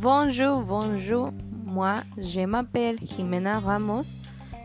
Bonjour, 0.00 0.62
bonjour. 0.62 1.32
Moi, 1.66 1.96
je 2.16 2.40
m'appelle 2.46 2.96
Jimena 3.02 3.60
Ramos 3.60 4.04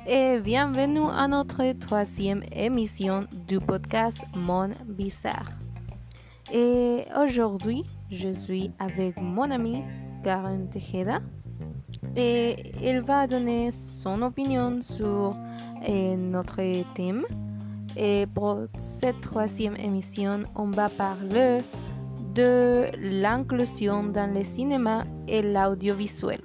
et 0.05 0.39
bienvenue 0.39 1.09
à 1.11 1.27
notre 1.27 1.71
troisième 1.79 2.43
émission 2.51 3.25
du 3.47 3.59
podcast 3.59 4.21
Mon 4.35 4.69
Bizarre. 4.85 5.49
Et 6.51 7.05
aujourd'hui, 7.17 7.83
je 8.11 8.29
suis 8.29 8.71
avec 8.79 9.15
mon 9.17 9.49
ami 9.49 9.83
Karen 10.23 10.69
Tejeda 10.69 11.19
et 12.15 12.55
il 12.81 13.01
va 13.01 13.27
donner 13.27 13.71
son 13.71 14.21
opinion 14.23 14.81
sur 14.81 15.35
eh, 15.85 16.15
notre 16.17 16.61
thème. 16.93 17.23
Et 17.95 18.25
pour 18.33 18.63
cette 18.77 19.21
troisième 19.21 19.77
émission, 19.77 20.43
on 20.55 20.71
va 20.71 20.89
parler 20.89 21.61
de 22.33 22.87
l'inclusion 22.97 24.03
dans 24.03 24.33
le 24.33 24.43
cinéma 24.43 25.03
et 25.27 25.41
l'audiovisuel. 25.41 26.41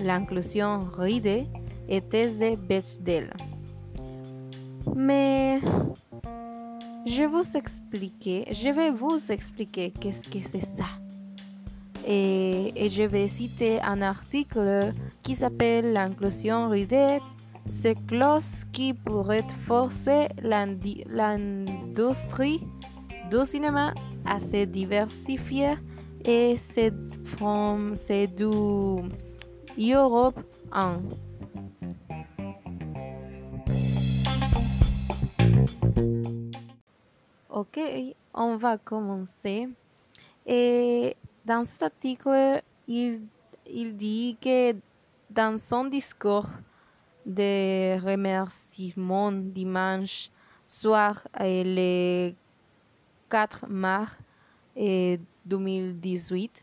L'inclusion 0.00 0.80
RIDE 0.96 1.46
et 1.88 2.00
thèse 2.00 2.44
Bechdel. 2.68 3.32
Mais 4.94 5.60
je 7.06 7.24
vous 7.24 7.56
expliquer, 7.56 8.46
je 8.52 8.68
vais 8.70 8.90
vous 8.90 9.30
expliquer 9.30 9.90
qu'est-ce 9.90 10.28
que 10.28 10.40
c'est 10.40 10.64
ça. 10.64 10.86
Et, 12.06 12.88
je 12.88 13.02
vais 13.02 13.26
citer 13.28 13.80
un 13.80 14.00
article 14.00 14.92
qui 15.22 15.34
s'appelle 15.34 15.92
L'inclusion 15.92 16.68
RIDE, 16.68 17.20
c'est 17.66 17.96
clause 18.06 18.64
qui 18.72 18.94
pourrait 18.94 19.46
forcer 19.66 20.28
l'industrie 21.08 22.60
du 23.30 23.44
cinéma 23.44 23.92
à 24.24 24.38
se 24.38 24.64
diversifier 24.64 25.74
et 26.24 26.56
c'est 26.56 26.92
du 28.36 29.92
Europe 29.92 30.40
1. 30.72 31.00
Ok, 37.56 37.80
on 38.34 38.56
va 38.58 38.76
commencer. 38.76 39.66
Et 40.44 41.16
dans 41.46 41.64
cet 41.64 41.84
article, 41.84 42.60
il, 42.86 43.22
dit 43.96 44.36
que 44.38 44.74
dans 45.30 45.58
son 45.58 45.86
discours 45.86 46.50
de 47.24 47.98
remerciement 47.98 49.32
dimanche 49.32 50.28
soir, 50.66 51.26
le 51.40 52.32
4 53.30 53.68
mars 53.70 54.18
2018. 54.76 56.62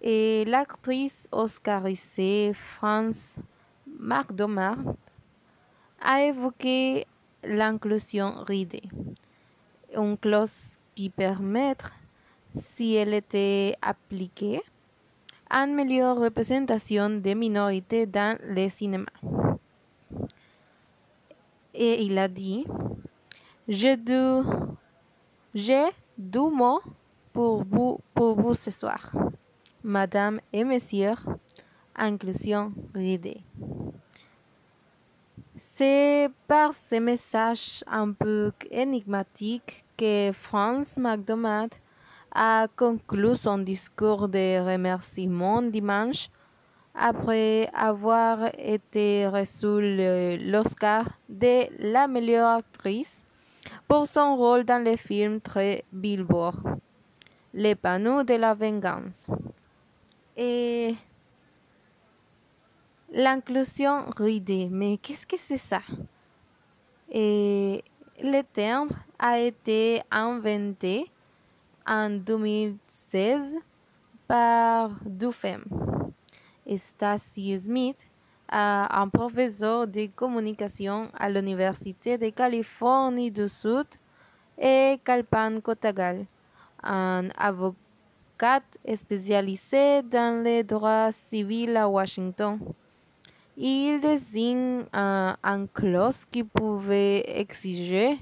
Et 0.00 0.46
l'actrice 0.46 1.28
oscarisée 1.30 2.54
France 2.54 3.38
McDormand 3.86 4.96
a 6.00 6.22
évoqué 6.22 7.06
l'inclusion 7.44 8.42
RIDE, 8.46 8.80
une 9.94 10.16
clause 10.16 10.78
qui 10.94 11.10
permet, 11.10 11.76
si 12.54 12.94
elle 12.94 13.14
était 13.14 13.74
appliquée, 13.80 14.62
une 15.50 15.74
meilleure 15.74 16.18
représentation 16.18 17.08
des 17.10 17.34
minorités 17.34 18.06
dans 18.06 18.38
le 18.44 18.68
cinéma. 18.68 19.06
Et 21.72 22.02
il 22.04 22.18
a 22.18 22.28
dit, 22.28 22.66
j'ai 23.68 23.96
deux 23.96 24.42
mots 26.50 26.80
pour 27.32 27.64
vous, 27.64 28.54
ce 28.54 28.70
soir. 28.70 29.12
Madame 29.84 30.40
et 30.52 30.64
Messieurs, 30.64 31.14
inclusion 31.94 32.72
RIDE. 32.94 33.38
C'est 35.60 36.30
par 36.46 36.72
ce 36.72 37.00
message 37.00 37.82
un 37.88 38.12
peu 38.12 38.52
énigmatique 38.70 39.84
que 39.96 40.30
France 40.32 40.96
McDormand 40.96 41.70
a 42.30 42.68
conclu 42.76 43.34
son 43.34 43.58
discours 43.58 44.28
de 44.28 44.64
remerciement 44.64 45.60
dimanche 45.60 46.28
après 46.94 47.68
avoir 47.74 48.50
été 48.56 49.26
reçu 49.26 50.38
l'Oscar 50.48 51.18
de 51.28 51.66
la 51.80 52.06
meilleure 52.06 52.58
actrice 52.58 53.26
pour 53.88 54.06
son 54.06 54.36
rôle 54.36 54.62
dans 54.62 54.84
le 54.84 54.96
film 54.96 55.40
très 55.40 55.82
Billboard, 55.92 56.78
Les 57.52 57.74
panneaux 57.74 58.22
de 58.22 58.34
la 58.34 58.54
vengeance. 58.54 59.26
Et 60.36 60.94
l'inclusion 63.12 64.06
RIDE, 64.16 64.70
mais 64.70 64.98
qu'est-ce 64.98 65.26
que 65.26 65.36
c'est 65.36 65.56
ça? 65.56 65.80
Et 67.10 67.82
le 68.22 68.42
terme 68.42 68.90
a 69.18 69.38
été 69.38 70.02
inventé 70.10 71.10
en 71.86 72.10
2016 72.10 73.58
par 74.26 74.90
deux 75.06 75.30
femmes. 75.30 75.64
Stacy 76.76 77.58
Smith, 77.58 78.06
un 78.50 79.08
professeur 79.08 79.86
de 79.86 80.06
communication 80.14 81.08
à 81.18 81.30
l'Université 81.30 82.18
de 82.18 82.28
Californie 82.28 83.30
du 83.30 83.48
Sud, 83.48 83.86
et 84.58 84.98
Kalpan 85.04 85.60
Kotagal, 85.60 86.26
un 86.82 87.28
avocat 87.38 88.60
spécialisé 88.94 90.02
dans 90.02 90.42
les 90.42 90.64
droits 90.64 91.12
civils 91.12 91.76
à 91.76 91.88
Washington. 91.88 92.58
Il 93.60 93.98
désigne 93.98 94.84
un, 94.92 95.36
un 95.42 95.66
clause 95.66 96.24
qui 96.24 96.44
pouvait 96.44 97.24
exiger 97.40 98.16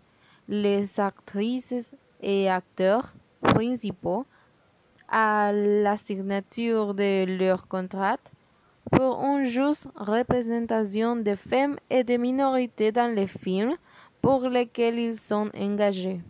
les 0.49 0.99
actrices 0.99 1.95
et 2.23 2.49
acteurs 2.49 3.13
principaux 3.43 4.25
à 5.07 5.53
la 5.53 5.99
signature 5.99 6.95
de 6.95 7.39
leur 7.39 7.69
contrat 7.69 8.17
pour 8.91 9.23
une 9.27 9.45
juste 9.45 9.89
représentation 9.95 11.17
des 11.17 11.37
femmes 11.37 11.77
et 11.91 12.03
des 12.03 12.17
minorités 12.17 12.91
dans 12.91 13.15
les 13.15 13.27
films 13.27 13.77
pour 14.23 14.49
lesquels 14.49 14.99
ils 14.99 15.19
sont 15.19 15.51
engagés. 15.55 16.23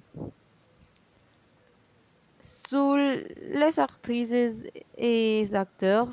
Sous 2.42 2.96
les 2.96 3.78
actrices 3.78 4.66
et 4.98 5.44
acteurs 5.54 6.08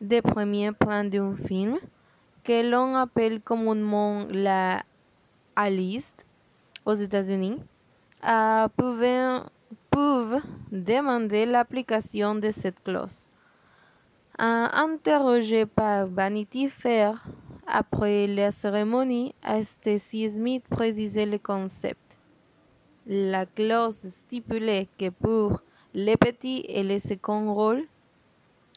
des 0.00 0.22
premiers 0.22 0.72
plans 0.72 1.04
d'un 1.04 1.34
film, 1.34 1.78
que 2.46 2.70
l'on 2.70 2.94
appelle 2.94 3.40
communément 3.40 4.24
la 4.30 4.80
A-list 5.56 6.24
aux 6.84 6.94
États-Unis, 6.94 7.58
euh, 8.24 8.68
peuvent 9.90 10.40
demander 10.70 11.44
l'application 11.44 12.36
de 12.36 12.50
cette 12.50 12.80
clause. 12.84 13.26
Interrogé 14.38 15.66
par 15.66 16.06
Vanity 16.06 16.68
Fair 16.68 17.24
après 17.66 18.28
la 18.28 18.52
cérémonie, 18.52 19.34
Stacy 19.62 20.30
Smith 20.30 20.62
précisait 20.70 21.26
le 21.26 21.38
concept. 21.38 22.18
La 23.06 23.46
clause 23.46 23.96
stipulait 23.96 24.88
que 24.96 25.08
pour 25.10 25.62
les 25.94 26.16
petits 26.16 26.64
et 26.68 26.84
les 26.84 27.00
seconds 27.00 27.52
rôles, 27.52 27.86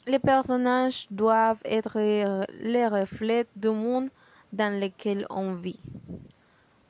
les 0.10 0.20
personnages 0.20 1.08
doivent 1.12 1.62
être 1.64 2.00
les 2.00 2.88
reflets 2.88 3.46
du 3.56 3.70
monde 3.70 4.10
dans 4.52 4.80
lequel 4.80 5.26
on 5.30 5.54
vit. 5.54 5.80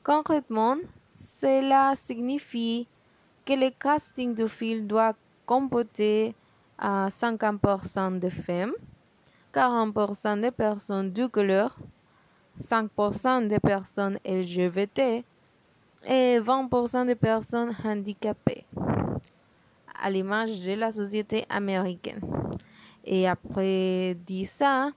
Concrètement, 0.02 0.76
cela 1.14 1.92
signifie 1.94 2.88
que 3.44 3.52
le 3.52 3.70
casting 3.70 4.34
du 4.34 4.48
film 4.48 4.86
doit 4.86 5.12
comporter 5.44 6.34
à 6.78 7.08
50% 7.08 8.18
de 8.18 8.30
femmes, 8.30 8.72
40% 9.52 10.40
de 10.40 10.50
personnes 10.50 11.12
de 11.12 11.26
couleur, 11.26 11.76
5% 12.58 13.48
de 13.48 13.58
personnes 13.58 14.18
LGBT 14.24 15.22
et 16.06 16.40
20% 16.40 17.06
de 17.06 17.14
personnes 17.14 17.76
handicapées, 17.84 18.64
à 20.00 20.08
l'image 20.08 20.64
de 20.64 20.72
la 20.72 20.90
société 20.90 21.44
américaine. 21.50 22.20
Et 23.04 23.26
après 23.26 24.14
dit 24.26 24.44
ça, 24.44 24.90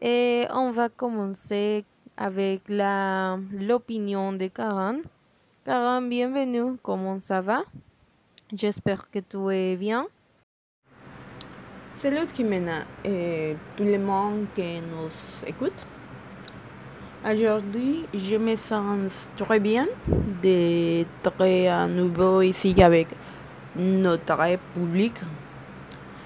et 0.00 0.46
on 0.54 0.70
va 0.70 0.88
commencer 0.88 1.84
avec 2.16 2.62
l'opinion 2.68 4.32
de 4.32 4.46
Karen 4.46 5.00
Karam, 5.64 6.08
bienvenue. 6.08 6.76
Comment 6.82 7.18
ça 7.20 7.40
va? 7.40 7.62
J'espère 8.52 9.10
que 9.10 9.18
tu 9.18 9.50
es 9.50 9.76
bien. 9.76 10.06
Salut 11.96 12.26
Jimena 12.34 12.84
et 13.04 13.56
tout 13.76 13.84
le 13.84 13.98
monde 13.98 14.46
qui 14.54 14.80
nous 14.80 15.10
écoute. 15.46 15.86
Aujourd'hui, 17.24 18.06
je 18.14 18.36
me 18.36 18.56
sens 18.56 19.30
très 19.36 19.60
bien 19.60 19.86
d'être 20.42 21.42
à 21.68 21.86
nouveau 21.86 22.42
ici 22.42 22.74
avec 22.82 23.08
notre 23.76 24.58
public. 24.74 25.14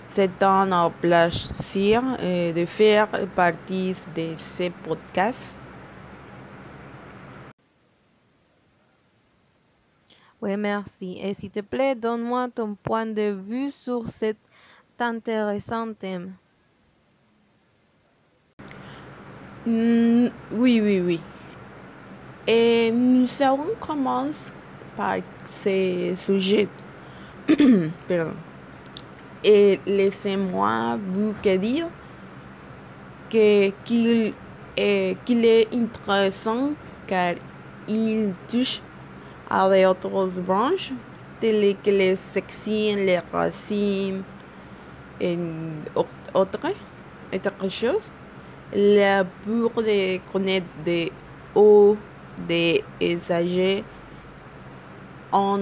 C'est 0.09 0.43
un 0.43 0.91
plaisir 0.91 2.03
euh, 2.21 2.53
de 2.53 2.65
faire 2.65 3.09
partie 3.35 3.95
de 4.15 4.35
ce 4.37 4.71
podcast. 4.85 5.59
Oui, 10.41 10.57
merci. 10.57 11.19
Et 11.21 11.35
s'il 11.35 11.51
te 11.51 11.61
plaît, 11.61 11.95
donne-moi 11.95 12.49
ton 12.55 12.75
point 12.75 13.07
de 13.07 13.33
vue 13.33 13.71
sur 13.71 14.07
cet 14.07 14.37
intéressant 14.99 15.93
thème. 15.93 16.35
Mm, 19.67 20.29
oui, 20.53 20.81
oui, 20.81 21.01
oui. 21.01 21.21
Et 22.47 22.93
nous 22.93 23.27
allons 23.41 23.75
commencer 23.81 24.53
par 24.97 25.17
ce 25.45 26.15
sujet. 26.17 26.69
Pardon. 28.09 28.35
Et 29.49 29.79
laissez-moi 29.87 30.99
vous 31.15 31.33
dire 31.45 31.87
que, 33.31 33.71
qu'il, 33.85 34.35
est, 34.77 35.17
qu'il 35.25 35.45
est 35.45 35.73
intéressant 35.73 36.71
car 37.07 37.35
il 37.87 38.35
touche 38.49 38.83
à 39.49 39.69
d'autres 39.69 40.27
branches 40.27 40.93
telles 41.39 41.77
que 41.85 41.91
les 41.91 42.17
sections, 42.17 42.97
les 42.97 43.21
racines 43.33 44.25
et 45.21 45.39
autres, 45.95 46.09
autre 46.35 47.69
chose. 47.69 48.03
La 48.75 49.25
pour 49.25 49.81
de 49.81 50.19
connaître 50.33 50.67
des 50.85 51.13
hauts, 51.55 51.97
des 52.49 52.83
âgés 53.31 53.85
en 55.31 55.61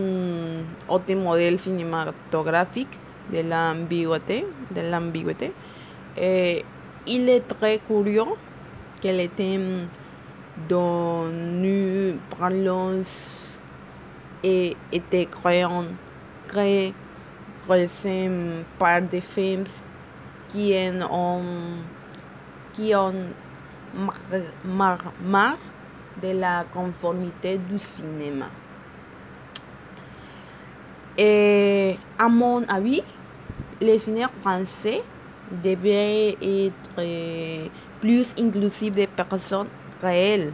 autre 0.88 1.14
modèle 1.14 1.58
cinématographique 1.58 2.98
de 3.32 3.40
l'ambiguïté, 3.40 4.46
de 4.70 4.80
l'ambiguïté. 4.82 5.52
Et 6.16 6.64
il 7.06 7.28
est 7.28 7.46
très 7.48 7.78
curieux 7.78 8.24
que 9.02 9.08
le 9.08 9.28
thème 9.28 9.88
dont 10.68 11.26
nous 11.28 12.16
parlons 12.38 13.02
ait 14.42 14.76
été 14.92 15.26
créé, 15.26 15.66
créé, 16.48 16.94
créé 17.66 18.30
par 18.78 19.02
des 19.02 19.20
films 19.20 19.64
qui 20.48 20.74
ont, 21.10 21.42
qui 22.72 22.94
ont 22.94 23.12
marre 24.64 25.12
mar, 25.24 25.56
de 26.22 26.28
la 26.32 26.64
conformité 26.72 27.58
du 27.58 27.78
cinéma. 27.78 28.46
Et 31.16 31.96
à 32.18 32.28
mon 32.28 32.64
avis, 32.64 33.02
le 33.80 33.96
cinéma 33.98 34.30
français 34.40 35.02
devrait 35.62 36.36
être 36.42 37.68
plus 38.00 38.34
inclusif 38.38 38.92
des 38.92 39.06
personnes 39.06 39.68
réelles. 40.02 40.52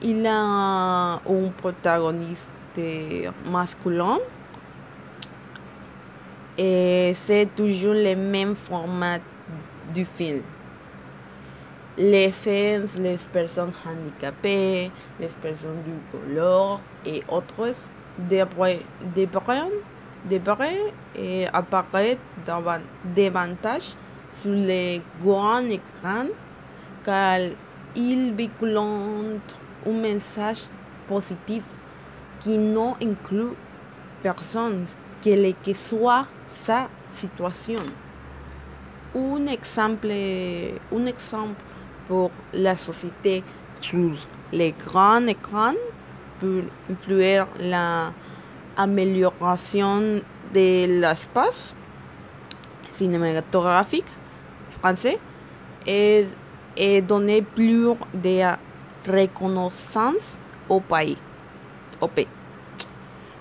Il 0.00 0.26
a 0.26 1.14
un 1.14 1.48
protagoniste 1.58 2.50
masculin 3.44 4.18
et 6.56 7.12
c'est 7.14 7.48
toujours 7.54 7.94
le 7.94 8.14
même 8.16 8.54
format 8.54 9.18
du 9.92 10.04
film. 10.04 10.42
Les 11.98 12.30
femmes, 12.30 12.86
les 12.98 13.18
personnes 13.30 13.72
handicapées, 13.86 14.90
les 15.20 15.28
personnes 15.42 15.82
du 15.84 15.92
couleur 16.10 16.80
et 17.04 17.22
autres 17.28 17.74
devraient 18.18 18.82
et 21.14 21.46
apparaître 21.52 22.20
davantage 23.14 23.94
sur 24.32 24.52
les 24.52 25.02
grands 25.22 25.64
écrans 25.64 26.28
car 27.04 27.40
ils 27.94 28.32
véhiculent 28.32 28.78
un 28.78 29.92
message 29.92 30.68
positif 31.06 31.64
qui 32.40 32.56
non 32.56 32.94
inclut 33.02 33.54
personne, 34.22 34.86
quelle 35.20 35.54
que 35.64 35.74
soit 35.74 36.26
sa 36.46 36.88
situation. 37.10 37.82
Un 39.14 39.46
exemple, 39.46 40.08
un 40.10 41.06
exemple 41.06 41.60
pour 42.06 42.30
la 42.52 42.76
société 42.76 43.44
sur 43.80 44.12
les 44.52 44.72
grands 44.72 45.26
écrans 45.26 45.74
peut 46.38 46.64
influer 46.90 47.42
la 47.58 48.12
amélioration 48.76 50.22
de 50.54 51.00
l'espace 51.00 51.74
cinématographique 52.92 54.06
français 54.70 55.18
et, 55.86 56.26
et 56.76 57.02
donner 57.02 57.42
plus 57.42 57.94
de 58.14 58.56
reconnaissance 59.06 60.38
au 60.68 60.80
pays. 60.80 61.18
Au 62.00 62.08
pays. 62.08 62.28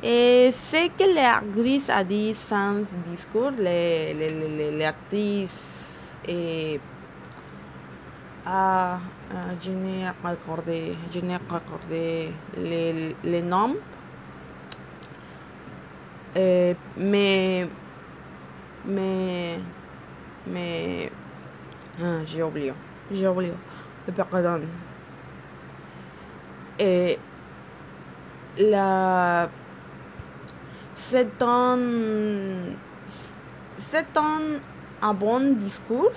Et 0.03 0.49
ce 0.51 0.87
que 0.89 1.13
l'actrice 1.13 1.89
a 1.89 2.03
dit 2.03 2.33
sans 2.33 2.81
discours, 3.07 3.51
l'actrice 4.79 6.17
ah, 8.45 8.99
je 9.61 9.71
n'ai 9.71 10.07
accordé, 10.23 10.95
je 11.11 11.19
n'ai 11.19 11.35
accordé 11.35 12.31
les, 12.57 13.15
les 13.23 13.41
noms, 13.41 13.75
euh, 16.35 16.73
mais, 16.97 17.67
mais, 18.85 19.59
mais, 20.47 21.11
ah, 22.01 22.25
j'ai 22.25 22.41
oublié, 22.41 22.73
j'ai 23.11 23.27
oublié, 23.27 23.53
pardon. 24.29 24.61
Et 26.79 27.19
la, 28.57 29.49
c'est 30.95 31.41
un, 31.41 31.77
c'est 33.77 34.17
un, 34.17 34.59
un 35.01 35.13
bon 35.13 35.57
discours 35.57 36.11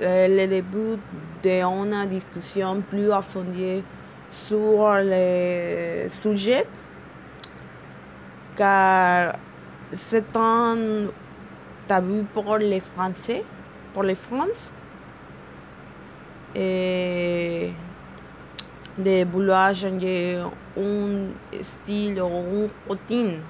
le 0.00 0.46
début 0.46 0.98
d'une 1.42 2.06
discussion 2.08 2.80
plus 2.88 3.12
affondée 3.12 3.82
sur 4.30 4.88
le 4.98 6.08
sujet, 6.08 6.66
car 8.56 9.36
c'est 9.92 10.36
un 10.36 11.06
tabou 11.86 12.24
pour 12.34 12.56
les 12.56 12.80
Français, 12.80 13.44
pour 13.92 14.02
les 14.02 14.16
France, 14.16 14.72
et 16.54 17.72
de 18.98 19.24
vouloir 19.24 19.74
changer 19.74 20.38
un 20.76 21.62
style 21.62 22.20
ou 22.22 22.26
une 22.26 22.70
routine. 22.88 23.40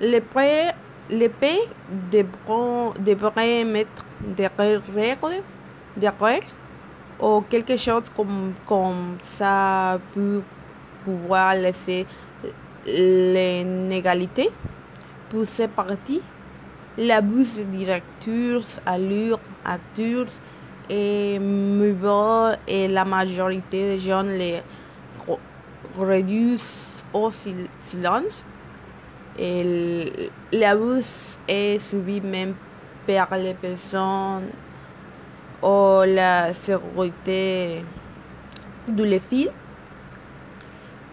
Le 0.00 0.18
prêt 0.20 0.74
les 1.08 1.28
pays 1.28 1.60
devraient 1.88 3.64
mettre 3.64 4.04
des 4.20 4.46
règles, 4.46 5.42
des 5.96 6.08
règles 6.08 6.46
ou 7.20 7.40
quelque 7.42 7.76
chose 7.76 8.04
comme, 8.14 8.54
ça 9.22 9.98
pour 10.12 10.42
pouvoir 11.04 11.54
laisser 11.54 12.06
l'inégalité 12.86 14.48
pousser 15.28 15.68
partie 15.68 16.20
l'abus 16.98 17.56
de 17.58 17.62
directeurs, 17.64 18.62
allures, 18.84 19.40
acteurs 19.64 20.26
et 20.90 21.38
et 22.66 22.88
la 22.88 23.04
majorité 23.04 23.94
des 23.94 23.98
gens 23.98 24.22
les 24.22 24.60
réduisent 25.98 27.04
au 27.12 27.30
silence 27.30 28.44
l'abus 29.38 31.38
est 31.48 31.78
subi 31.78 32.20
même 32.20 32.54
par 33.06 33.36
les 33.36 33.54
personnes 33.54 34.50
ou 35.62 36.02
la 36.06 36.52
sécurité 36.54 37.84
de 38.88 39.04
les 39.04 39.20
fils. 39.20 39.50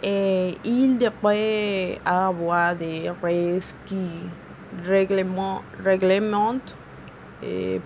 Et 0.02 0.58
il 0.64 0.98
devrait 0.98 2.00
avoir 2.06 2.76
des 2.76 3.12
règles 3.22 3.62
qui 3.86 4.08
réglementent 4.86 6.76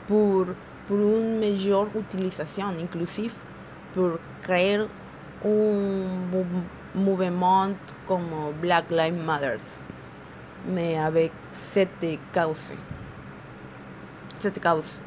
pour, 0.08 0.46
pour 0.88 0.98
une 0.98 1.40
meilleure 1.40 1.88
utilisation 1.96 2.66
inclusive 2.80 3.34
pour 3.94 4.12
créer 4.42 4.80
un 5.46 6.06
mouvement 6.96 7.70
comme 8.08 8.54
Black 8.62 8.86
Lives 8.92 9.24
Matter, 9.26 9.58
mais 10.68 10.98
avec 10.98 11.32
cette 11.52 12.06
cause. 12.34 12.72
Cette 14.40 14.62
cause. 14.62 14.98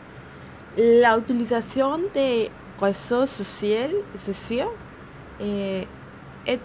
L'utilisation 0.77 1.99
des 2.13 2.51
réseaux 2.81 3.27
sociaux, 3.27 4.03
sociaux 4.17 4.73
est, 5.41 5.87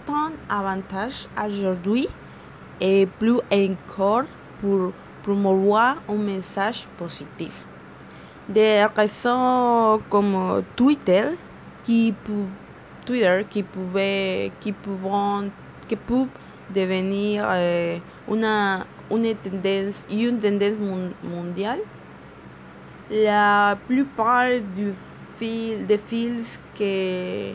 un 0.08 0.32
avantage 0.48 1.26
aujourd'hui 1.44 2.08
et 2.80 3.06
plus 3.06 3.40
encore 3.50 4.24
pour 4.60 4.92
promouvoir 5.22 5.96
un 6.08 6.16
message 6.16 6.86
positif. 6.98 7.64
Des 8.48 8.84
réseaux 8.94 10.02
comme 10.10 10.62
Twitter 10.76 11.30
qui, 11.84 12.14
Twitter 13.06 13.46
qui, 13.48 13.62
pouvait, 13.62 14.52
qui, 14.60 14.72
pouvant, 14.72 15.42
qui 15.88 15.96
peuvent 15.96 16.26
devenir 16.74 17.44
euh, 17.46 17.98
una, 18.28 18.86
une 19.10 19.34
tendance, 19.34 20.04
une 20.10 20.38
tendance 20.38 20.78
mondiale. 21.22 21.80
La 23.10 23.76
plupart 23.86 24.60
du 24.74 24.92
fil, 25.38 25.86
des 25.86 25.98
fils 25.98 26.58
que, 26.74 27.52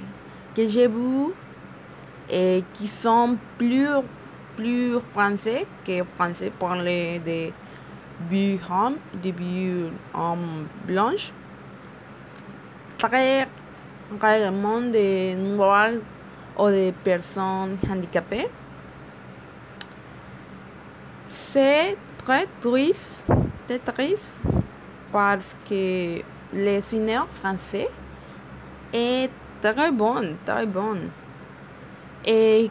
que 0.56 0.68
j'ai 0.68 0.88
vus 0.88 1.34
et 2.30 2.64
qui 2.74 2.88
sont 2.88 3.38
plus, 3.58 3.88
plus 4.56 5.00
français 5.14 5.66
que 5.86 6.04
français 6.16 6.52
parlent 6.60 6.84
de 6.86 7.52
buts 8.30 8.60
des 9.22 9.32
buts 9.32 9.86
en 10.14 10.38
blanche, 10.86 11.32
très 12.98 13.48
rarement 14.20 14.82
de 14.82 15.36
noirs 15.36 15.92
ou 16.58 16.68
de 16.68 16.92
personnes 17.04 17.78
handicapées. 17.90 18.48
C'est 21.50 21.96
très 22.26 22.46
triste, 22.60 23.26
très 23.68 23.80
triste 23.80 24.42
parce 25.14 25.56
que 25.68 26.20
le 26.54 26.82
cinéma 26.82 27.26
français 27.32 27.88
est 28.92 29.30
très 29.62 29.92
bon, 29.94 30.36
très 30.46 30.66
bon. 30.66 30.98
Et 32.26 32.70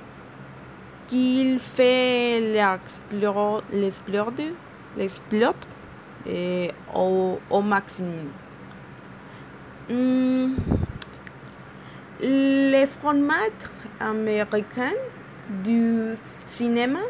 qu'il 1.09 1.59
fait 1.59 2.39
l'explorer, 2.53 3.63
l'exploite 4.95 5.67
au, 6.95 7.39
au 7.49 7.63
maximum. 7.63 8.29
Hmm. 9.89 10.55
Les 12.21 12.87
formats 12.87 13.57
américains 14.01 14.93
du 15.65 16.15
cinéma 16.45 17.01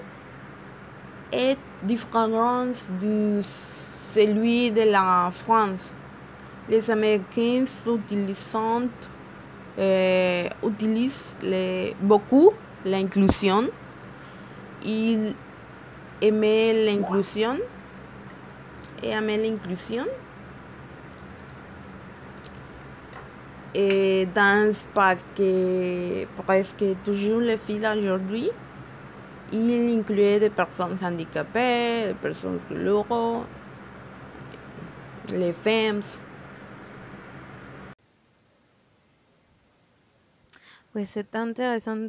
est 1.32 1.58
différent 1.82 2.66
de 3.00 3.42
celui 3.44 4.70
de 4.70 4.82
la 4.90 5.30
France. 5.32 5.92
Les 6.68 6.90
Américains 6.90 7.64
utilisent, 7.86 8.88
euh, 9.78 10.48
utilisent 10.64 11.36
beaucoup 12.00 12.50
l'inclusion. 12.84 13.68
Ils 14.84 15.34
aimaient 16.20 16.72
l'inclusion 16.86 17.58
et 19.02 19.10
aimaient 19.10 19.38
l'inclusion. 19.38 20.04
Et 23.74 24.26
dans 24.34 24.72
parce 24.94 25.24
que 25.36 26.24
presque 26.42 26.82
toujours 27.04 27.40
les 27.40 27.58
filles 27.58 27.86
aujourd'hui, 27.98 28.50
il 29.52 29.98
incluait 29.98 30.40
des 30.40 30.50
personnes 30.50 30.98
handicapées, 31.02 32.08
des 32.08 32.14
personnes 32.14 32.58
couleurs, 32.68 33.46
les 35.32 35.52
femmes. 35.52 36.02
Oui, 40.94 41.04
c'est 41.04 41.34
intéressant 41.36 42.08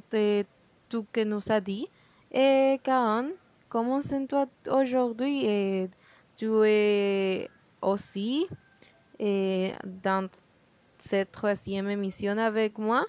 tout 0.89 1.05
que 1.11 1.23
nous 1.23 1.51
a 1.51 1.59
dit. 1.59 1.87
Et 2.31 2.79
Karen, 2.83 3.31
comment 3.69 4.01
c'est-toi 4.01 4.47
aujourd'hui? 4.71 5.45
Et 5.45 5.89
tu 6.35 6.47
es 6.65 7.49
aussi 7.81 8.47
et 9.19 9.73
dans 9.83 10.29
cette 10.97 11.31
troisième 11.31 11.89
émission 11.89 12.37
avec 12.37 12.77
moi? 12.77 13.05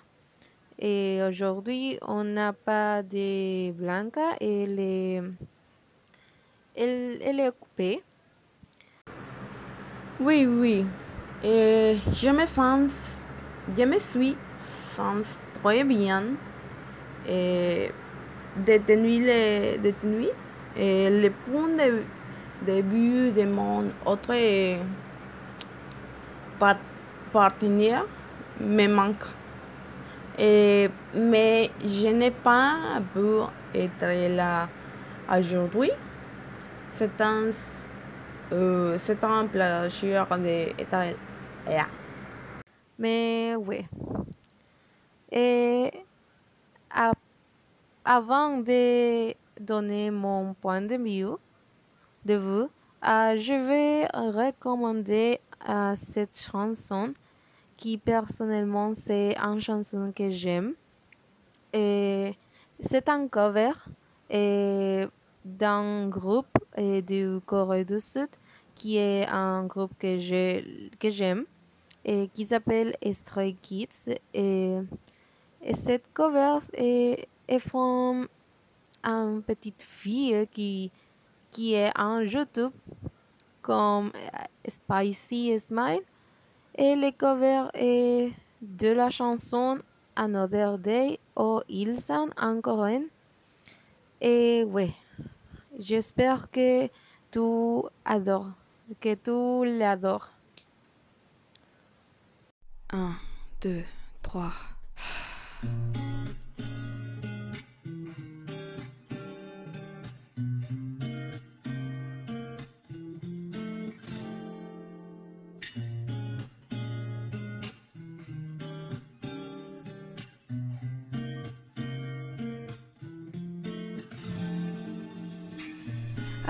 Et 0.81 1.21
aujourd'hui, 1.27 1.99
on 2.07 2.23
n'a 2.23 2.53
pas 2.53 3.03
de 3.03 3.73
Blanca, 3.73 4.37
elle 4.41 4.79
est, 4.79 5.21
elle, 6.77 7.41
est 7.41 7.49
occupée. 7.49 8.01
Oui, 10.21 10.47
oui. 10.47 10.87
Et 11.43 11.97
je 12.13 12.31
me 12.31 12.47
sens, 12.47 13.25
je 13.77 13.83
me 13.83 13.99
suis 13.99 14.37
sens 14.61 15.41
très 15.61 15.83
bien. 15.83 16.37
Et 17.29 17.91
détenu, 18.65 19.25
le, 19.27 19.79
détenu. 19.79 20.27
Et 20.77 21.11
le 21.11 21.31
point 21.31 21.71
de, 21.71 22.83
vue 22.83 23.33
de 23.33 23.45
mon 23.47 23.91
autre 24.07 24.33
partenaire 27.33 28.05
me 28.61 28.87
manque. 28.87 29.38
Et, 30.39 30.89
mais 31.15 31.71
je 31.85 32.09
n'ai 32.09 32.31
pas 32.31 33.01
pu 33.13 33.43
être 33.75 34.37
là 34.37 34.69
aujourd'hui. 35.29 35.91
C'est 36.93 37.21
un, 37.21 37.51
euh, 38.53 38.97
c'est 38.99 39.23
un 39.25 39.47
plaisir 39.47 40.27
d'être 40.39 41.17
là. 41.67 41.87
Mais 42.99 43.55
oui. 43.57 43.87
Et 45.31 45.91
avant 48.05 48.59
de 48.59 49.35
donner 49.61 50.11
mon 50.11 50.55
point 50.55 50.81
de 50.81 50.97
vue, 50.97 51.37
de 52.25 52.35
vue 52.35 52.69
euh, 53.07 53.37
je 53.37 53.55
vais 53.55 54.07
recommander 54.13 55.39
euh, 55.69 55.93
cette 55.95 56.37
chanson 56.37 57.15
qui 57.79 57.97
personnellement 57.97 58.93
c'est 58.93 59.39
une 59.39 59.61
chanson 59.61 60.13
que 60.15 60.29
j'aime. 60.29 60.75
Et 61.73 62.35
c'est 62.81 63.09
un 63.09 63.27
cover 63.29 63.73
d'un 65.45 66.09
groupe 66.09 66.59
du 66.77 67.39
Corée 67.47 67.87
du 67.87 68.01
Sud 68.01 68.29
qui 68.75 68.99
est 68.99 69.27
un 69.29 69.65
groupe 69.65 69.93
que 69.99 70.19
je 70.19 70.61
que 70.99 71.09
j'aime 71.09 71.45
et 72.05 72.29
qui 72.29 72.45
s'appelle 72.45 72.95
Stray 73.13 73.55
Kids 73.55 74.15
et, 74.35 74.79
cette 75.73 76.05
cover 76.13 76.59
est, 76.75 77.29
est 77.49 77.59
from 77.59 78.29
une 79.03 79.43
petite 79.43 79.83
fille 79.83 80.47
qui 80.51 80.91
qui 81.51 81.75
est 81.75 81.93
en 81.99 82.21
YouTube 82.21 82.73
comme 83.63 84.11
Spicy 84.67 85.59
Smile 85.59 86.03
et 86.79 86.95
le 86.95 87.11
cover 87.11 87.65
est 87.75 88.33
de 88.63 88.89
la 88.89 89.11
chanson 89.11 89.79
Another 90.15 90.79
Day 90.79 91.19
au 91.35 91.61
Ilsan 91.69 92.29
en 92.41 92.61
coréen. 92.61 93.03
Et 94.21 94.65
ouais, 94.65 94.95
j'espère 95.79 96.51
que 96.51 96.87
tu 97.31 97.89
adores, 98.05 98.53
que 99.01 99.15
tu 99.15 99.79
l'adores. 99.79 100.33
1, 102.93 103.13
2, 103.61 103.83
3. 104.23 104.53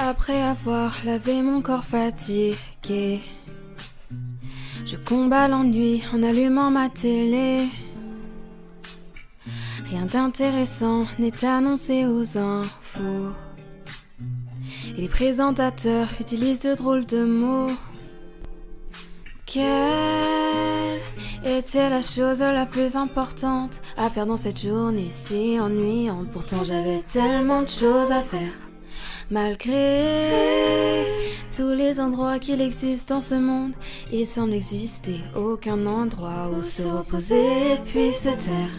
Après 0.00 0.40
avoir 0.40 0.96
lavé 1.04 1.42
mon 1.42 1.60
corps 1.60 1.84
fatigué, 1.84 3.20
je 4.86 4.96
combats 4.96 5.48
l'ennui 5.48 6.04
en 6.14 6.22
allumant 6.22 6.70
ma 6.70 6.88
télé. 6.88 7.66
Rien 9.90 10.06
d'intéressant 10.06 11.04
n'est 11.18 11.44
annoncé 11.44 12.06
aux 12.06 12.38
infos. 12.38 13.32
Et 14.96 15.00
les 15.00 15.08
présentateurs 15.08 16.08
utilisent 16.20 16.60
de 16.60 16.76
drôles 16.76 17.06
de 17.06 17.24
mots. 17.24 17.72
Quelle 19.46 21.00
était 21.44 21.90
la 21.90 22.02
chose 22.02 22.40
la 22.40 22.66
plus 22.66 22.94
importante 22.94 23.82
à 23.96 24.08
faire 24.10 24.26
dans 24.26 24.36
cette 24.36 24.62
journée 24.62 25.10
si 25.10 25.58
ennuyante? 25.58 26.30
Pourtant 26.30 26.62
j'avais 26.62 27.02
tellement 27.02 27.62
de 27.62 27.68
choses 27.68 28.12
à 28.12 28.22
faire. 28.22 28.67
Malgré 29.30 31.04
tous 31.54 31.74
les 31.74 32.00
endroits 32.00 32.38
qu'il 32.38 32.62
existe 32.62 33.10
dans 33.10 33.20
ce 33.20 33.34
monde, 33.34 33.72
il 34.10 34.26
semble 34.26 34.54
exister 34.54 35.20
aucun 35.36 35.84
endroit 35.84 36.48
où 36.50 36.62
se 36.62 36.82
reposer 36.82 37.76
puis 37.84 38.12
se 38.12 38.30
taire. 38.30 38.72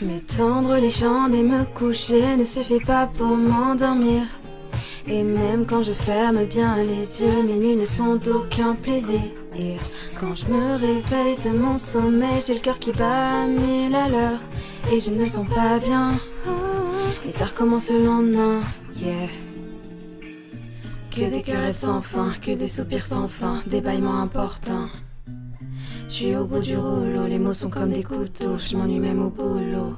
M'étendre 0.00 0.76
les 0.76 0.90
jambes 0.90 1.34
et 1.34 1.42
me 1.42 1.64
coucher 1.64 2.36
ne 2.36 2.44
suffit 2.44 2.78
pas 2.78 3.08
pour 3.08 3.36
m'endormir. 3.36 4.22
Et 5.08 5.24
même 5.24 5.66
quand 5.66 5.82
je 5.82 5.92
ferme 5.92 6.44
bien 6.44 6.76
les 6.76 7.22
yeux, 7.22 7.42
mes 7.42 7.54
nuits 7.54 7.76
ne 7.76 7.86
sont 7.86 8.14
d'aucun 8.14 8.74
plaisir. 8.74 9.20
Et 9.58 9.78
quand 10.20 10.32
je 10.32 10.46
me 10.46 10.76
réveille 10.76 11.38
de 11.44 11.50
mon 11.50 11.76
sommeil, 11.76 12.40
j'ai 12.46 12.54
le 12.54 12.60
cœur 12.60 12.78
qui 12.78 12.92
bat 12.92 13.46
mille 13.46 13.96
à 13.96 14.08
l'heure. 14.08 14.40
Et 14.92 15.00
je 15.00 15.10
ne 15.10 15.16
me 15.16 15.26
sens 15.26 15.46
pas 15.48 15.80
bien. 15.80 16.20
Et 17.26 17.32
ça 17.32 17.46
recommence 17.46 17.90
le 17.90 18.04
lendemain, 18.04 18.62
yeah. 18.96 19.28
Que 21.14 21.28
des 21.30 21.42
caresses 21.42 21.80
sans 21.80 22.00
fin, 22.00 22.32
que 22.40 22.52
des 22.52 22.68
soupirs 22.68 23.04
sans 23.04 23.28
fin, 23.28 23.60
des 23.66 23.82
bâillements 23.82 24.22
importants. 24.22 24.88
Je 26.08 26.12
suis 26.14 26.36
au 26.36 26.46
bout 26.46 26.60
du 26.60 26.74
rouleau, 26.76 27.26
les 27.28 27.38
mots 27.38 27.52
sont 27.52 27.68
comme 27.68 27.90
des 27.90 28.02
couteaux, 28.02 28.56
je 28.56 28.76
m'ennuie 28.78 28.98
même 28.98 29.22
au 29.22 29.28
boulot. 29.28 29.94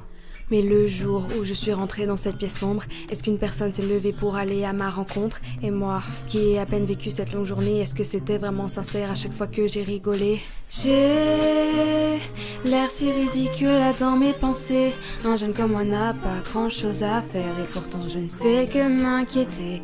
Mais 0.51 0.61
le 0.61 0.89
jour 0.89 1.25
où 1.39 1.45
je 1.45 1.55
suis 1.55 1.73
rentrée 1.73 2.07
dans 2.07 2.17
cette 2.17 2.37
pièce 2.37 2.59
sombre, 2.59 2.83
est-ce 3.11 3.23
qu'une 3.23 3.39
personne 3.39 3.73
s'est 3.73 3.83
levée 3.83 4.13
pour 4.13 4.35
aller 4.35 4.65
à 4.65 4.73
ma 4.73 4.91
rencontre? 4.91 5.41
Et 5.63 5.71
moi, 5.71 6.03
qui 6.27 6.39
ai 6.39 6.59
à 6.59 6.67
peine 6.67 6.85
vécu 6.85 7.13
cette 7.13 7.33
longue 7.33 7.47
journée, 7.47 7.79
est-ce 7.79 7.95
que 7.95 8.05
c'était 8.05 8.39
vraiment 8.39 8.67
sincère 8.67 9.13
à 9.13 9.15
chaque 9.15 9.35
fois 9.35 9.47
que 9.47 9.69
j'ai 9.69 9.85
rigolé? 9.85 10.41
J'ai 10.69 12.19
l'air 12.65 12.91
si 12.91 13.13
ridicule 13.13 13.81
dans 14.01 14.17
mes 14.17 14.33
pensées. 14.33 14.93
Un 15.25 15.37
jeune 15.37 15.55
comme 15.55 15.71
moi 15.71 15.85
n'a 15.85 16.13
pas 16.13 16.41
grand 16.51 16.71
chose 16.71 17.05
à 17.05 17.23
faire 17.23 17.55
et 17.61 17.73
pourtant 17.73 18.01
je 18.09 18.19
ne 18.19 18.29
fais 18.29 18.67
que 18.67 18.89
m'inquiéter. 18.89 19.81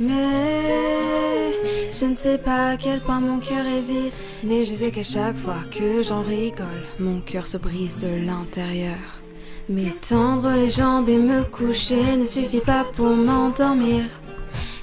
Mais 0.00 1.52
je 1.92 2.06
ne 2.06 2.16
sais 2.16 2.38
pas 2.38 2.70
à 2.70 2.76
quel 2.78 3.00
point 3.00 3.20
mon 3.20 3.38
cœur 3.38 3.66
est 3.66 3.82
vide. 3.82 4.12
Mais 4.42 4.64
je 4.64 4.74
sais 4.74 4.90
qu'à 4.90 5.02
chaque 5.02 5.36
fois 5.36 5.62
que 5.70 6.02
j'en 6.02 6.22
rigole, 6.22 6.84
mon 6.98 7.20
cœur 7.20 7.46
se 7.46 7.58
brise 7.58 7.98
de 7.98 8.08
l'intérieur. 8.08 9.20
M'étendre 9.68 10.50
les 10.54 10.70
jambes 10.70 11.08
et 11.10 11.18
me 11.18 11.44
coucher 11.44 12.16
ne 12.16 12.24
suffit 12.24 12.60
pas 12.60 12.84
pour 12.96 13.14
m'endormir. 13.14 14.04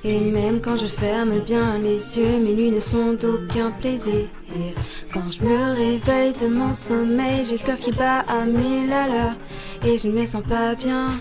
Et 0.04 0.20
même 0.20 0.62
quand 0.62 0.78
je 0.78 0.86
ferme 0.86 1.40
bien 1.40 1.80
les 1.80 2.20
yeux, 2.20 2.38
mes 2.40 2.54
nuits 2.54 2.72
ne 2.72 2.80
sont 2.80 3.14
d'aucun 3.14 3.72
plaisir. 3.72 4.28
Quand 5.12 5.28
je 5.28 5.42
me 5.42 5.76
réveille 5.76 6.34
de 6.40 6.48
mon 6.48 6.76
sommeil, 6.76 7.44
j'ai 7.44 7.58
le 7.58 7.66
cœur 7.66 7.78
qui 7.78 7.92
bat 7.92 8.20
à 8.20 8.46
mille 8.46 8.94
à 8.94 9.08
l'heure. 9.08 9.36
Et 9.84 9.98
je 9.98 10.08
ne 10.10 10.14
me 10.14 10.26
sens 10.28 10.44
pas 10.48 10.76
bien. 10.76 11.20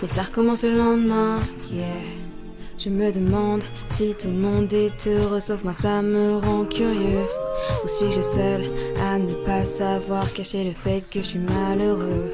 Mais 0.00 0.08
ça 0.08 0.22
recommence 0.22 0.62
le 0.62 0.76
lendemain, 0.76 1.40
yeah. 1.72 2.13
Je 2.84 2.90
me 2.90 3.10
demande 3.10 3.62
si 3.88 4.14
tout 4.14 4.28
le 4.28 4.34
monde 4.34 4.70
est 4.74 5.06
heureux, 5.06 5.40
sauf 5.40 5.64
moi 5.64 5.72
ça 5.72 6.02
me 6.02 6.36
rend 6.36 6.66
curieux. 6.66 7.24
Ou 7.82 7.88
suis-je 7.88 8.20
seul 8.20 8.62
à 9.00 9.18
ne 9.18 9.32
pas 9.46 9.64
savoir 9.64 10.30
cacher 10.34 10.64
le 10.64 10.72
fait 10.72 11.08
que 11.08 11.22
je 11.22 11.28
suis 11.28 11.38
malheureux? 11.38 12.30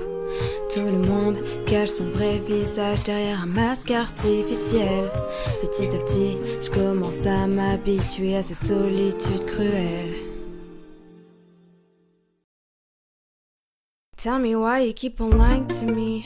Tout 0.74 0.80
le 0.80 1.06
monde 1.06 1.36
cache 1.66 1.90
son 1.90 2.10
vrai 2.10 2.38
visage 2.38 3.00
derrière 3.04 3.42
un 3.42 3.46
masque 3.46 3.92
artificiel. 3.92 5.08
Petit 5.62 5.86
à 5.94 5.98
petit, 6.00 6.36
je 6.60 6.70
commence 6.70 7.26
à 7.26 7.46
m'habituer 7.46 8.34
à 8.34 8.42
cette 8.42 8.56
solitude 8.56 9.44
cruelle. 9.46 10.14
Tell 14.16 14.40
me 14.40 14.56
why 14.56 14.84
you 14.84 14.92
keep 14.92 15.20
on 15.20 15.30
lying 15.30 15.68
to 15.68 15.86
me. 15.86 16.24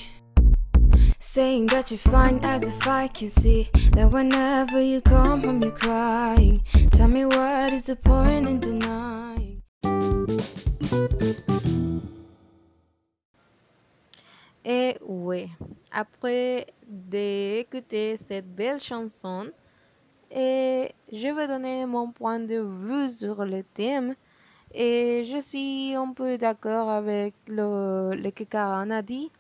Saying 1.26 1.66
that 1.68 1.90
you're 1.90 1.96
fine 1.96 2.38
as 2.44 2.62
if 2.62 2.86
I 2.86 3.08
can 3.08 3.30
see 3.30 3.70
that 3.92 4.10
whenever 4.12 4.80
you 4.82 5.00
come 5.00 5.42
home 5.42 5.62
you're 5.62 5.72
crying. 5.72 6.62
Tell 6.90 7.08
me 7.08 7.24
what 7.24 7.72
is 7.72 7.86
the 7.86 7.96
point 7.96 8.46
in 8.46 8.60
denying? 8.60 9.62
Et 14.64 14.98
oui, 15.00 15.50
après 15.90 16.66
d'écouter 16.86 18.18
cette 18.18 18.54
belle 18.54 18.80
chanson, 18.80 19.50
et 20.30 20.92
je 21.10 21.28
vais 21.34 21.48
donner 21.48 21.86
mon 21.86 22.12
point 22.12 22.38
de 22.38 22.60
vue 22.60 23.08
sur 23.08 23.46
le 23.46 23.62
thème. 23.62 24.14
Et 24.74 25.24
je 25.24 25.38
suis 25.38 25.94
un 25.94 26.12
peu 26.12 26.36
d'accord 26.36 26.90
avec 26.90 27.34
le, 27.46 28.14
le 28.14 28.30
que 28.30 28.44
Karen 28.44 28.92
a 28.92 29.00
dit. 29.00 29.32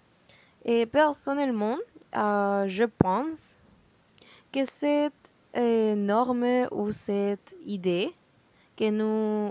Et 0.64 0.86
personnellement, 0.86 1.76
euh, 2.16 2.66
je 2.68 2.84
pense 2.84 3.58
que 4.52 4.64
cette 4.64 5.12
norme 5.54 6.66
ou 6.72 6.90
cette 6.90 7.54
idée 7.64 8.12
que 8.76 9.50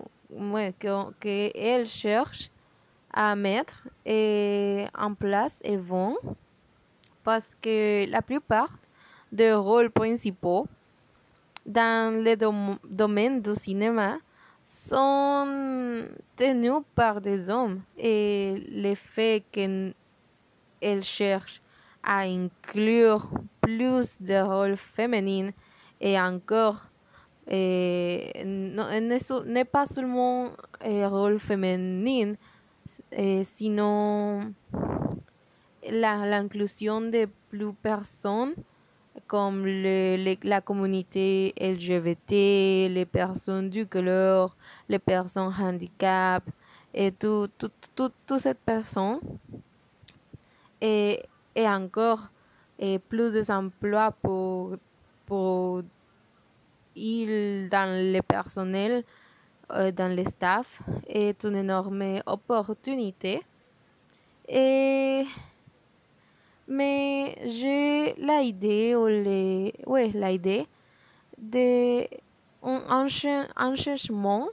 que, 0.80 1.12
que 1.20 1.52
elle 1.58 1.86
cherche 1.86 2.50
à 3.14 3.36
mettre 3.36 3.88
en 4.98 5.14
place 5.14 5.62
est 5.64 5.78
bon 5.78 6.18
parce 7.24 7.56
que 7.62 8.10
la 8.10 8.22
plupart 8.22 8.76
des 9.32 9.54
rôles 9.54 9.92
principaux 9.92 10.68
dans 11.66 12.24
le 12.24 12.36
dom- 12.36 12.78
domaine 12.90 13.42
du 13.42 13.54
cinéma 13.56 14.18
sont 14.66 16.06
tenus 16.36 16.82
par 16.96 17.22
des 17.22 17.50
hommes 17.50 17.82
et 17.98 18.66
le 18.70 18.96
fait 18.96 19.44
qu'elle 20.84 21.04
cherche 21.04 21.62
à 22.04 22.20
inclure 22.24 23.32
plus 23.62 24.22
de 24.22 24.42
rôles 24.42 24.76
féminins 24.76 25.52
et 26.02 26.20
encore 26.20 26.82
no- 27.50 29.44
n'est 29.46 29.66
pas 29.66 29.86
seulement 29.86 30.50
un 30.84 31.08
rôle 31.08 31.40
féminin, 31.40 32.34
sinon 33.44 34.54
l'inclusion 35.90 37.00
de 37.02 37.28
plus 37.50 37.74
personnes 37.74 38.54
comme 39.28 39.66
le- 39.66 40.36
la 40.44 40.60
communauté 40.60 41.54
LGBT, 41.58 42.90
les 42.90 43.06
personnes 43.06 43.70
du 43.70 43.86
couleur, 43.86 44.58
les 44.90 45.00
personnes 45.00 45.54
handicap 45.58 46.44
et 46.94 47.12
tout- 47.12 47.48
toutes 47.96 48.34
ces 48.38 48.54
personnes. 48.54 49.20
Et, 50.86 51.24
et 51.56 51.66
encore 51.66 52.28
et 52.78 53.00
plus 53.00 53.48
d'emplois 53.48 54.12
pour, 54.12 54.76
pour 55.26 55.82
il 56.94 57.70
dans 57.70 57.90
le 58.14 58.22
personnel, 58.22 59.06
euh, 59.72 59.92
dans 59.94 60.14
le 60.14 60.26
staff, 60.26 60.82
est 61.08 61.42
une 61.46 61.56
énorme 61.56 62.20
opportunité. 62.26 63.42
Et, 64.50 65.24
mais 66.68 67.38
j'ai 67.46 68.14
l'idée, 68.18 68.94
ou 68.96 69.08
les, 69.08 69.74
ouais, 69.88 70.10
l'idée 70.14 70.68
de 71.38 72.04
un, 72.62 72.82
un 72.90 73.08
cha- 73.08 73.48
un 73.56 73.76
changement 73.78 74.50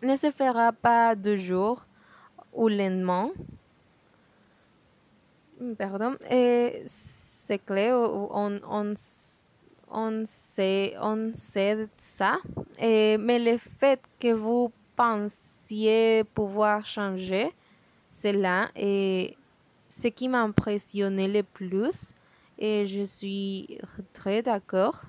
ne 0.00 0.14
se 0.14 0.30
fera 0.30 0.70
pas 0.70 1.16
de 1.16 1.34
jour 1.34 1.84
ou 2.52 2.68
lendemain. 2.68 3.30
Pardon. 5.78 6.16
Et 6.30 6.82
c'est 6.86 7.64
clair, 7.64 7.96
on, 7.96 8.60
on, 8.68 8.94
on 9.90 10.22
sait, 10.26 10.94
on 11.00 11.32
sait 11.34 11.88
ça. 11.96 12.38
Et, 12.80 13.16
mais 13.18 13.38
le 13.38 13.58
fait 13.58 14.00
que 14.20 14.32
vous 14.32 14.72
pensiez 14.96 16.24
pouvoir 16.34 16.84
changer 16.84 17.52
cela 18.10 18.70
est 18.76 19.36
ce 19.88 20.08
qui 20.08 20.28
m'a 20.28 20.42
impressionné 20.42 21.28
le 21.28 21.42
plus. 21.42 22.14
Et 22.58 22.86
je 22.86 23.02
suis 23.02 23.78
très 24.12 24.42
d'accord. 24.42 25.02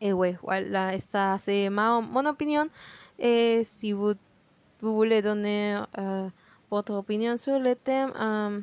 Et 0.00 0.12
ouais, 0.12 0.36
voilà, 0.42 0.98
ça 0.98 1.36
c'est 1.38 1.68
ma, 1.70 2.00
mon 2.00 2.24
opinion. 2.26 2.68
Et 3.18 3.62
si 3.64 3.92
vous, 3.92 4.14
vous 4.80 4.94
voulez 4.94 5.20
donner 5.20 5.78
euh, 5.98 6.28
votre 6.70 6.94
opinion 6.94 7.36
sur 7.36 7.58
le 7.58 7.74
thème, 7.74 8.12
euh, 8.18 8.60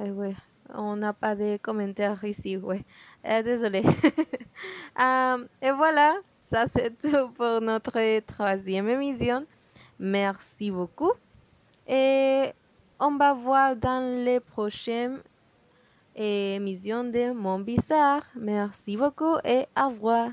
eh 0.00 0.10
ouais, 0.10 0.36
on 0.74 0.96
n'a 0.96 1.12
pas 1.12 1.34
de 1.34 1.56
commentaires 1.56 2.22
ici, 2.24 2.56
ouais. 2.56 2.84
Désolé. 3.24 3.82
et 4.98 5.70
voilà, 5.72 6.14
ça 6.38 6.66
c'est 6.66 6.96
tout 7.02 7.30
pour 7.34 7.60
notre 7.60 8.20
troisième 8.20 8.88
émission. 8.88 9.44
Merci 9.98 10.70
beaucoup. 10.70 11.12
Et 11.86 12.52
on 13.00 13.16
va 13.16 13.32
voir 13.32 13.76
dans 13.76 14.24
les 14.24 14.40
prochaines 14.40 15.18
émissions 16.14 17.04
de 17.04 17.32
Mon 17.32 17.58
Bizarre. 17.60 18.22
Merci 18.34 18.96
beaucoup 18.96 19.36
et 19.44 19.66
au 19.76 19.88
revoir. 19.88 20.30